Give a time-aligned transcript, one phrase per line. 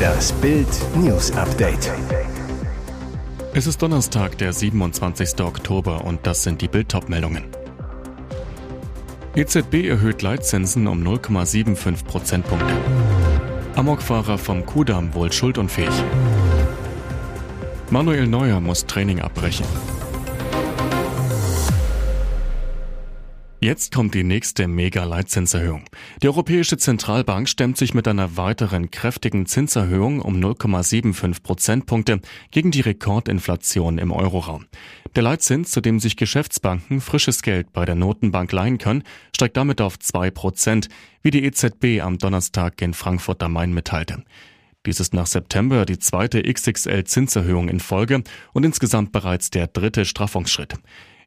[0.00, 1.92] Das Bild News Update.
[3.54, 5.40] Es ist Donnerstag, der 27.
[5.40, 7.44] Oktober und das sind die Bild meldungen
[9.36, 12.74] EZB erhöht Leitzinsen um 0,75 Prozentpunkte.
[13.76, 15.88] Amokfahrer vom Kudamm wohl schuldunfähig.
[17.90, 19.66] Manuel Neuer muss Training abbrechen.
[23.66, 25.86] Jetzt kommt die nächste Mega-Leitzinserhöhung.
[26.22, 32.20] Die Europäische Zentralbank stemmt sich mit einer weiteren kräftigen Zinserhöhung um 0,75 Prozentpunkte
[32.52, 34.66] gegen die Rekordinflation im Euroraum.
[35.16, 39.02] Der Leitzins, zu dem sich Geschäftsbanken frisches Geld bei der Notenbank leihen können,
[39.34, 40.88] steigt damit auf 2 Prozent,
[41.22, 44.22] wie die EZB am Donnerstag in Frankfurt am Main mitteilte.
[44.86, 48.22] Dies ist nach September die zweite XXL-Zinserhöhung in Folge
[48.52, 50.74] und insgesamt bereits der dritte Straffungsschritt.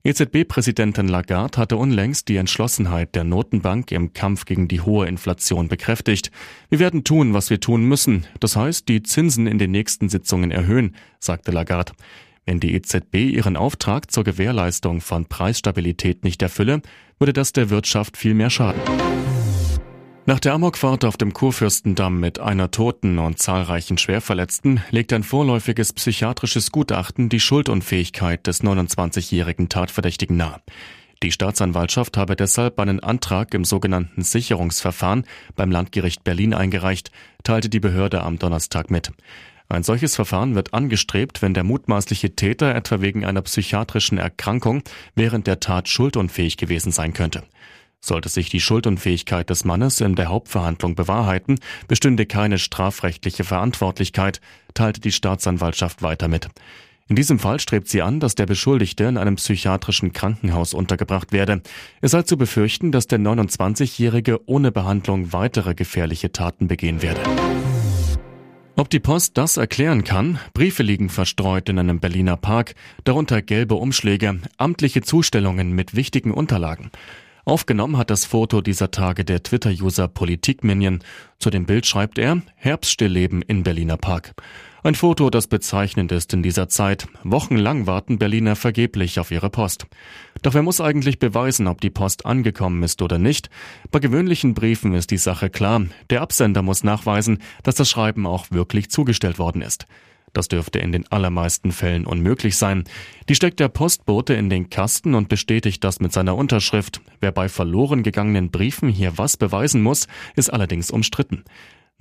[0.02, 6.32] EZB-Präsidentin Lagarde hatte unlängst die Entschlossenheit der Notenbank im Kampf gegen die hohe Inflation bekräftigt.
[6.70, 8.26] Wir werden tun, was wir tun müssen.
[8.40, 11.92] Das heißt, die Zinsen in den nächsten Sitzungen erhöhen, sagte Lagarde.
[12.46, 16.82] Wenn die EZB ihren Auftrag zur Gewährleistung von Preisstabilität nicht erfülle,
[17.20, 18.82] würde das der Wirtschaft viel mehr schaden.
[20.30, 25.92] Nach der Amokfahrt auf dem Kurfürstendamm mit einer Toten und zahlreichen Schwerverletzten legt ein vorläufiges
[25.92, 30.62] psychiatrisches Gutachten die Schuldunfähigkeit des 29-jährigen Tatverdächtigen nahe.
[31.24, 37.10] Die Staatsanwaltschaft habe deshalb einen Antrag im sogenannten Sicherungsverfahren beim Landgericht Berlin eingereicht,
[37.44, 39.12] teilte die Behörde am Donnerstag mit.
[39.68, 44.84] Ein solches Verfahren wird angestrebt, wenn der mutmaßliche Täter etwa wegen einer psychiatrischen Erkrankung
[45.16, 47.42] während der Tat schuldunfähig gewesen sein könnte.
[48.02, 54.40] Sollte sich die Schuldunfähigkeit des Mannes in der Hauptverhandlung bewahrheiten, bestünde keine strafrechtliche Verantwortlichkeit,
[54.74, 56.48] teilte die Staatsanwaltschaft weiter mit.
[57.10, 61.62] In diesem Fall strebt sie an, dass der Beschuldigte in einem psychiatrischen Krankenhaus untergebracht werde.
[62.02, 67.22] Es sei zu befürchten, dass der 29-Jährige ohne Behandlung weitere gefährliche Taten begehen werde.
[68.76, 70.40] Ob die Post das erklären kann?
[70.54, 76.92] Briefe liegen verstreut in einem Berliner Park, darunter gelbe Umschläge, amtliche Zustellungen mit wichtigen Unterlagen.
[77.46, 81.00] Aufgenommen hat das Foto dieser Tage der Twitter-User Politikminion.
[81.40, 84.34] Zu dem Bild schreibt er Herbststillleben in Berliner Park.
[84.82, 87.08] Ein Foto, das bezeichnend ist in dieser Zeit.
[87.24, 89.88] Wochenlang warten Berliner vergeblich auf ihre Post.
[90.42, 93.50] Doch wer muss eigentlich beweisen, ob die Post angekommen ist oder nicht?
[93.92, 95.86] Bei gewöhnlichen Briefen ist die Sache klar.
[96.10, 99.86] Der Absender muss nachweisen, dass das Schreiben auch wirklich zugestellt worden ist.
[100.34, 102.84] Das dürfte in den allermeisten Fällen unmöglich sein.
[103.28, 107.02] Die steckt der Postbote in den Kasten und bestätigt das mit seiner Unterschrift.
[107.20, 111.44] Wer bei verloren gegangenen Briefen hier was beweisen muss, ist allerdings umstritten.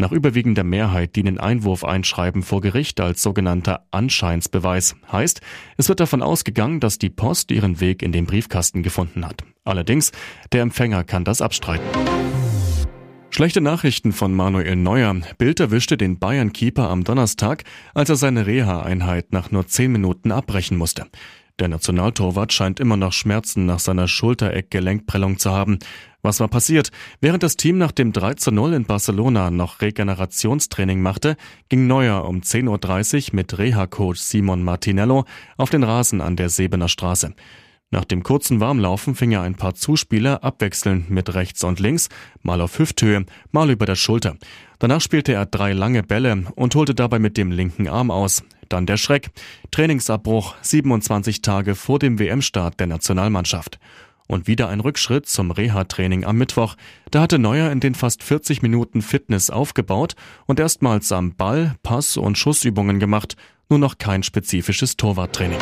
[0.01, 4.95] Nach überwiegender Mehrheit dienen Einwurfeinschreiben vor Gericht als sogenannter Anscheinsbeweis.
[5.11, 5.41] Heißt,
[5.77, 9.43] es wird davon ausgegangen, dass die Post ihren Weg in den Briefkasten gefunden hat.
[9.65, 10.13] Allerdings,
[10.53, 11.85] der Empfänger kann das abstreiten.
[13.39, 15.15] Schlechte Nachrichten von Manuel Neuer.
[15.39, 17.63] Bild erwischte den Bayern-Keeper am Donnerstag,
[17.95, 21.07] als er seine Reha-Einheit nach nur zehn Minuten abbrechen musste.
[21.61, 25.79] Der Nationaltorwart scheint immer noch Schmerzen nach seiner Schultereck-Gelenkprellung zu haben.
[26.21, 26.91] Was war passiert?
[27.21, 31.37] Während das Team nach dem 3 zu 0 in Barcelona noch Regenerationstraining machte,
[31.69, 35.27] ging Neuer um 10.30 Uhr mit Reha-Coach Simon Martinello
[35.57, 37.35] auf den Rasen an der Sebener Straße.
[37.91, 42.11] Nach dem kurzen Warmlaufen fing er ein paar Zuspieler abwechselnd mit rechts und links,
[42.43, 44.37] mal auf Hüfthöhe, mal über der Schulter.
[44.79, 48.43] Danach spielte er drei lange Bälle und holte dabei mit dem linken Arm aus.
[48.69, 49.31] Dann der Schreck.
[49.71, 53.79] Trainingsabbruch 27 Tage vor dem WM-Start der Nationalmannschaft.
[54.27, 56.77] Und wieder ein Rückschritt zum Reha-Training am Mittwoch.
[57.11, 62.19] Da hatte Neuer in den fast 40 Minuten Fitness aufgebaut und erstmals am Ball, Pass
[62.19, 63.37] und Schussübungen gemacht,
[63.71, 65.61] nur noch kein spezifisches Torwarttraining.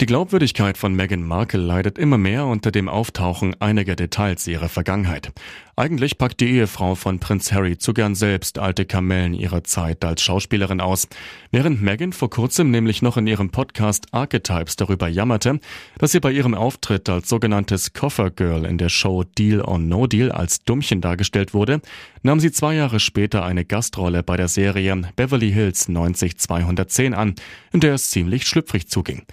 [0.00, 5.30] Die Glaubwürdigkeit von Meghan Markle leidet immer mehr unter dem Auftauchen einiger Details ihrer Vergangenheit.
[5.76, 10.22] Eigentlich packt die Ehefrau von Prinz Harry zu gern selbst alte Kamellen ihrer Zeit als
[10.22, 11.06] Schauspielerin aus.
[11.50, 15.60] Während Meghan vor kurzem nämlich noch in ihrem Podcast Archetypes darüber jammerte,
[15.98, 20.32] dass sie bei ihrem Auftritt als sogenanntes Koffergirl in der Show Deal or No Deal
[20.32, 21.82] als Dummchen dargestellt wurde,
[22.22, 27.34] nahm sie zwei Jahre später eine Gastrolle bei der Serie Beverly Hills 90210 an,
[27.74, 29.26] in der es ziemlich schlüpfrig zuging.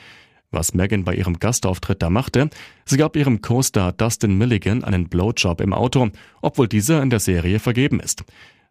[0.52, 2.50] Was Megan bei ihrem Gastauftritt da machte,
[2.86, 6.10] sie gab ihrem Co-Star Dustin Milligan einen Blowjob im Auto,
[6.42, 8.24] obwohl dieser in der Serie vergeben ist.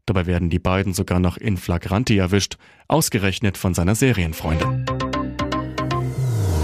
[0.07, 2.57] Dabei werden die beiden sogar noch in flagranti erwischt,
[2.89, 4.87] ausgerechnet von seiner Serienfreundin.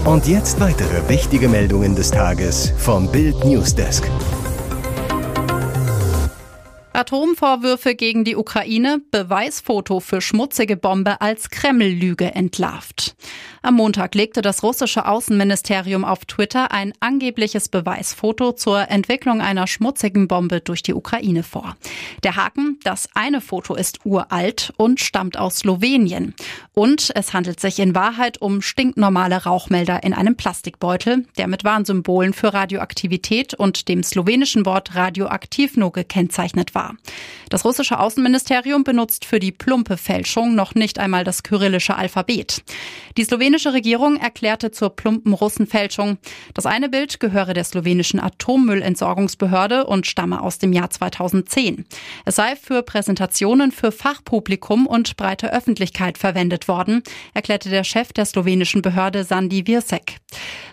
[0.05, 4.09] Und jetzt weitere wichtige Meldungen des Tages vom Bild Newsdesk.
[6.93, 13.15] Atomvorwürfe gegen die Ukraine, Beweisfoto für schmutzige Bombe als Kreml-Lüge entlarvt.
[13.63, 20.27] Am Montag legte das russische Außenministerium auf Twitter ein angebliches Beweisfoto zur Entwicklung einer schmutzigen
[20.27, 21.77] Bombe durch die Ukraine vor.
[22.23, 26.35] Der Haken, das eine Foto ist uralt und stammt aus Slowenien.
[26.73, 32.33] Und es handelt sich in Wahrheit um stinknormale Rauchmelder in einem Plastikbeutel, der mit Warnsymbolen
[32.33, 36.82] für Radioaktivität und dem slowenischen Wort radioaktiv nur gekennzeichnet war.
[37.49, 42.63] Das russische Außenministerium benutzt für die plumpe Fälschung noch nicht einmal das kyrillische Alphabet.
[43.17, 46.17] Die slowenische Regierung erklärte zur plumpen Russenfälschung,
[46.53, 51.85] das eine Bild gehöre der slowenischen Atommüllentsorgungsbehörde und stamme aus dem Jahr 2010.
[52.25, 57.03] Es sei für Präsentationen für Fachpublikum und breite Öffentlichkeit verwendet worden,
[57.33, 60.17] erklärte der Chef der slowenischen Behörde Sandi Wirsek.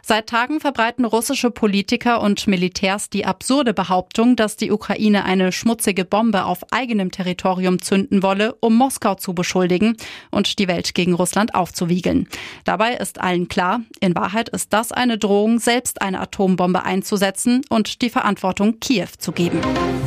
[0.02, 5.99] Seit Tagen verbreiten russische Politiker und Militärs die absurde Behauptung, dass die Ukraine eine schmutzige
[6.04, 9.96] Bombe auf eigenem Territorium zünden wolle, um Moskau zu beschuldigen
[10.30, 12.28] und die Welt gegen Russland aufzuwiegeln.
[12.64, 18.02] Dabei ist allen klar, in Wahrheit ist das eine Drohung, selbst eine Atombombe einzusetzen und
[18.02, 19.60] die Verantwortung Kiew zu geben.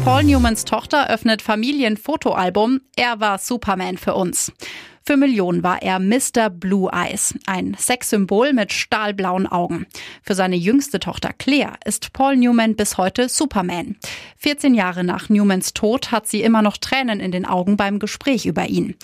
[0.04, 2.82] Paul Newmans Tochter öffnet Familienfotoalbum.
[2.96, 4.52] Er war Superman für uns.
[5.06, 6.50] Für Millionen war er Mr.
[6.50, 9.86] Blue Eyes, ein Sexsymbol mit stahlblauen Augen.
[10.22, 13.98] Für seine jüngste Tochter Claire ist Paul Newman bis heute Superman.
[14.38, 18.46] 14 Jahre nach Newmans Tod hat sie immer noch Tränen in den Augen beim Gespräch
[18.46, 18.96] über ihn.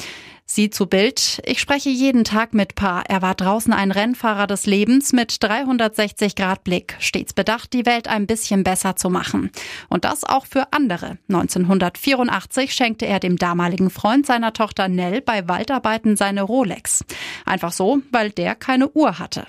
[0.52, 1.44] Sie zu Bild.
[1.46, 3.04] Ich spreche jeden Tag mit Pa.
[3.08, 8.08] Er war draußen ein Rennfahrer des Lebens mit 360 Grad Blick, stets bedacht, die Welt
[8.08, 9.52] ein bisschen besser zu machen.
[9.90, 11.20] Und das auch für andere.
[11.30, 17.06] 1984 schenkte er dem damaligen Freund seiner Tochter Nell bei Waldarbeiten seine Rolex.
[17.46, 19.46] Einfach so, weil der keine Uhr hatte.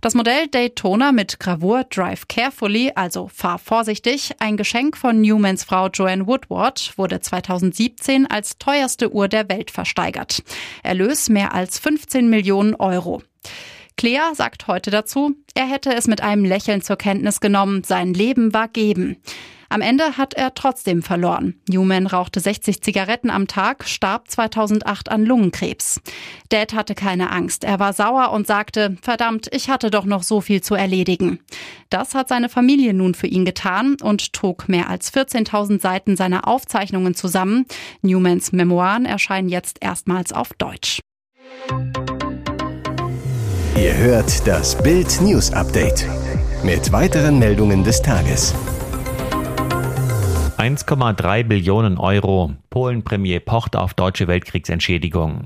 [0.00, 5.88] Das Modell Daytona mit Gravur Drive Carefully, also fahr vorsichtig, ein Geschenk von Newmans Frau
[5.88, 10.44] Joanne Woodward, wurde 2017 als teuerste Uhr der Welt versteigert.
[10.84, 13.22] Erlös mehr als 15 Millionen Euro.
[13.96, 18.54] Claire sagt heute dazu, er hätte es mit einem Lächeln zur Kenntnis genommen, sein Leben
[18.54, 19.16] war geben.
[19.70, 21.60] Am Ende hat er trotzdem verloren.
[21.68, 26.00] Newman rauchte 60 Zigaretten am Tag, starb 2008 an Lungenkrebs.
[26.48, 27.64] Dad hatte keine Angst.
[27.64, 31.40] Er war sauer und sagte, verdammt, ich hatte doch noch so viel zu erledigen.
[31.90, 36.48] Das hat seine Familie nun für ihn getan und trug mehr als 14.000 Seiten seiner
[36.48, 37.66] Aufzeichnungen zusammen.
[38.00, 41.00] Newmans Memoiren erscheinen jetzt erstmals auf Deutsch.
[43.76, 46.06] Ihr hört das Bild News Update
[46.64, 48.54] mit weiteren Meldungen des Tages.
[50.58, 52.52] 1,3 Billionen Euro.
[52.70, 55.44] Polen-Premier pocht auf deutsche Weltkriegsentschädigung.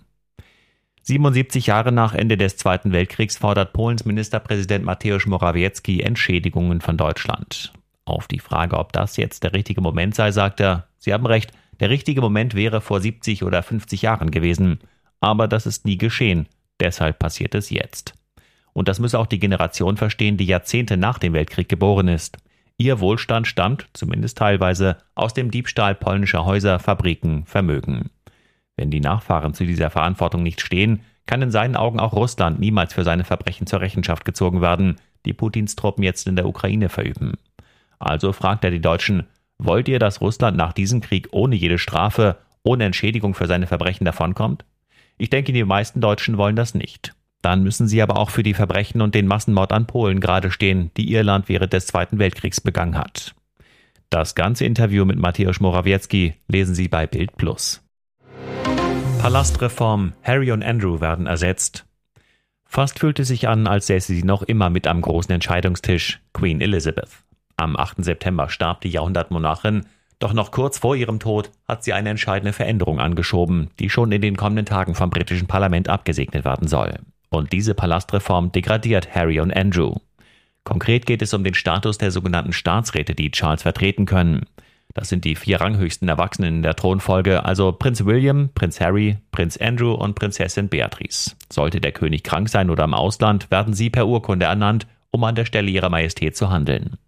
[1.03, 7.75] 77 Jahre nach Ende des Zweiten Weltkriegs fordert Polens Ministerpräsident Mateusz Morawiecki Entschädigungen von Deutschland.
[8.06, 11.53] Auf die Frage, ob das jetzt der richtige Moment sei, sagt er, Sie haben recht,
[11.79, 14.79] der richtige Moment wäre vor 70 oder 50 Jahren gewesen.
[15.20, 16.49] Aber das ist nie geschehen.
[16.81, 18.15] Deshalb passiert es jetzt.
[18.73, 22.38] Und das müsse auch die Generation verstehen, die Jahrzehnte nach dem Weltkrieg geboren ist.
[22.79, 28.11] Ihr Wohlstand stammt, zumindest teilweise, aus dem Diebstahl polnischer Häuser, Fabriken, Vermögen.
[28.77, 32.94] Wenn die Nachfahren zu dieser Verantwortung nicht stehen, kann in seinen Augen auch Russland niemals
[32.94, 37.35] für seine Verbrechen zur Rechenschaft gezogen werden, die Putins Truppen jetzt in der Ukraine verüben.
[37.99, 39.27] Also fragt er die Deutschen,
[39.58, 44.05] wollt ihr, dass Russland nach diesem Krieg ohne jede Strafe, ohne Entschädigung für seine Verbrechen
[44.05, 44.65] davonkommt?
[45.19, 47.15] Ich denke, die meisten Deutschen wollen das nicht.
[47.43, 50.93] Dann müssen sie aber auch für die Verbrechen und den Massenmord an Polen gerade stehen,
[50.96, 53.34] die ihr Land während des Zweiten Weltkriegs begangen hat.
[54.11, 57.82] Das ganze Interview mit Mateusz Morawiecki lesen Sie bei Bild Plus.
[59.20, 61.87] Palastreform, Harry und Andrew werden ersetzt.
[62.65, 67.11] Fast fühlte sich an, als säße sie noch immer mit am großen Entscheidungstisch, Queen Elizabeth.
[67.56, 68.05] Am 8.
[68.05, 69.87] September starb die Jahrhundertmonarchin,
[70.19, 74.22] doch noch kurz vor ihrem Tod hat sie eine entscheidende Veränderung angeschoben, die schon in
[74.22, 76.99] den kommenden Tagen vom britischen Parlament abgesegnet werden soll.
[77.32, 79.94] Und diese Palastreform degradiert Harry und Andrew.
[80.65, 84.44] Konkret geht es um den Status der sogenannten Staatsräte, die Charles vertreten können.
[84.93, 89.56] Das sind die vier ranghöchsten Erwachsenen in der Thronfolge, also Prinz William, Prinz Harry, Prinz
[89.56, 91.34] Andrew und Prinzessin Beatrice.
[91.51, 95.34] Sollte der König krank sein oder im Ausland, werden sie per Urkunde ernannt, um an
[95.34, 96.98] der Stelle ihrer Majestät zu handeln.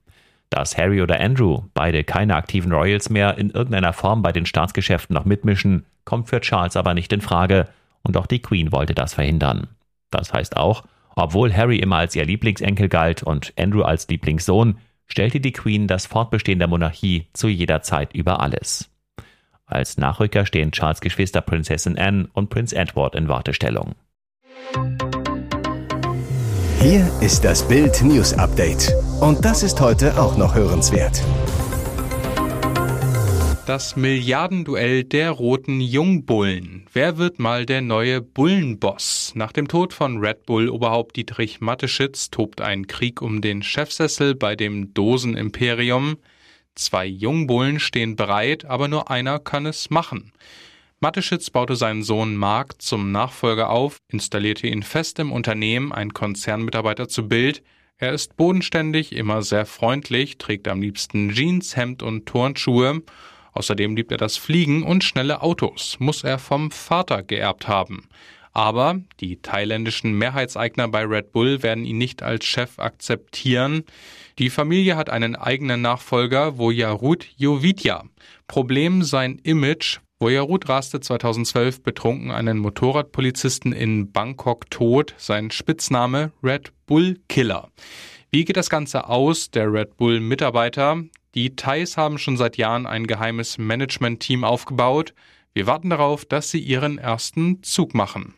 [0.49, 5.13] Dass Harry oder Andrew, beide keine aktiven Royals mehr, in irgendeiner Form bei den Staatsgeschäften
[5.13, 7.69] noch mitmischen, kommt für Charles aber nicht in Frage,
[8.03, 9.69] und auch die Queen wollte das verhindern.
[10.15, 10.85] Das heißt auch,
[11.17, 16.07] obwohl Harry immer als ihr Lieblingsenkel galt und Andrew als Lieblingssohn, stellte die Queen das
[16.07, 18.91] Fortbestehen der Monarchie zu jeder Zeit über alles.
[19.67, 23.95] Als Nachrücker stehen Charles Geschwister Prinzessin Anne und Prinz Edward in Wartestellung.
[26.81, 28.93] Hier ist das Bild News Update.
[29.21, 31.23] Und das ist heute auch noch hörenswert.
[33.67, 36.85] Das Milliardenduell der roten Jungbullen.
[36.93, 39.33] Wer wird mal der neue Bullenboss?
[39.37, 44.55] Nach dem Tod von Red Bull-Oberhaupt Dietrich Mateschitz tobt ein Krieg um den Chefsessel bei
[44.55, 46.19] dem Dosenimperium.
[46.75, 50.33] Zwei Jungbullen stehen bereit, aber nur einer kann es machen.
[51.01, 57.09] Mateschitz baute seinen Sohn Mark zum Nachfolger auf, installierte ihn fest im Unternehmen, ein Konzernmitarbeiter
[57.09, 57.63] zu Bild.
[57.97, 63.01] Er ist bodenständig, immer sehr freundlich, trägt am liebsten Jeans, Hemd und Turnschuhe
[63.55, 68.09] Außerdem liebt er das Fliegen und schnelle Autos, muss er vom Vater geerbt haben.
[68.53, 73.83] Aber die thailändischen Mehrheitseigner bei Red Bull werden ihn nicht als Chef akzeptieren.
[74.39, 78.05] Die Familie hat einen eigenen Nachfolger, Vojarut Jovidja.
[78.47, 79.99] Problem sein Image.
[80.21, 85.15] Vojarut raste 2012 betrunken einen Motorradpolizisten in Bangkok tot.
[85.19, 87.71] Sein Spitzname Red Bull Killer.
[88.31, 89.51] Wie geht das Ganze aus?
[89.51, 91.03] Der Red Bull Mitarbeiter,
[91.35, 95.15] die Thais haben schon seit Jahren ein geheimes Management-Team aufgebaut.
[95.53, 98.35] Wir warten darauf, dass sie ihren ersten Zug machen.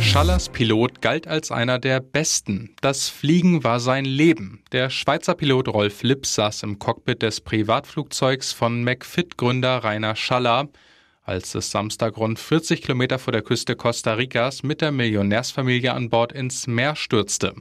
[0.00, 2.74] Schallers Pilot galt als einer der besten.
[2.80, 4.62] Das Fliegen war sein Leben.
[4.72, 10.68] Der Schweizer Pilot Rolf Lips saß im Cockpit des Privatflugzeugs von McFit-Gründer Rainer Schaller,
[11.22, 16.10] als es Samstag rund 40 Kilometer vor der Küste Costa Ricas mit der Millionärsfamilie an
[16.10, 17.54] Bord ins Meer stürzte.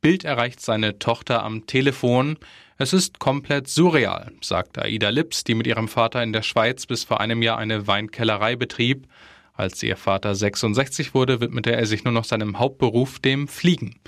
[0.00, 2.36] Bild erreicht seine Tochter am Telefon.
[2.82, 7.04] Es ist komplett surreal, sagt Aida Lips, die mit ihrem Vater in der Schweiz bis
[7.04, 9.06] vor einem Jahr eine Weinkellerei betrieb.
[9.52, 14.00] Als ihr Vater 66 wurde, widmete er sich nur noch seinem Hauptberuf, dem Fliegen.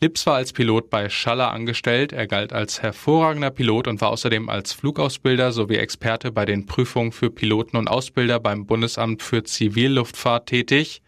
[0.00, 4.48] Lips war als Pilot bei Schaller angestellt, er galt als hervorragender Pilot und war außerdem
[4.48, 10.48] als Flugausbilder sowie Experte bei den Prüfungen für Piloten und Ausbilder beim Bundesamt für Zivilluftfahrt
[10.48, 11.00] tätig.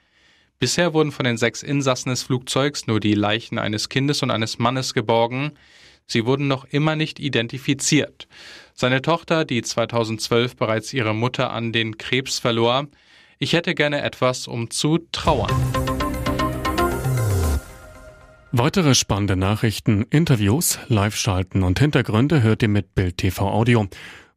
[0.61, 4.61] Bisher wurden von den sechs Insassen des Flugzeugs nur die Leichen eines Kindes und eines
[4.61, 5.55] Mannes geborgen.
[6.11, 8.29] Sie wurden noch immer nicht identifiziert.
[8.73, 12.89] Seine Tochter, die 2012 bereits ihre Mutter an den Krebs verlor,
[13.39, 15.53] ich hätte gerne etwas, um zu trauern.
[18.53, 23.87] Weitere spannende Nachrichten, Interviews, Live-Schalten und Hintergründe hört ihr mit Bild TV Audio.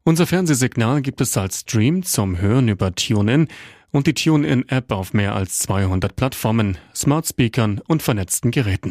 [0.04, 3.48] Unser Fernsehsignal gibt es als Stream zum Hören über TuneIn
[3.90, 8.90] und die TuneIn-App auf mehr als 200 Plattformen, Smart Speakern und vernetzten Geräten.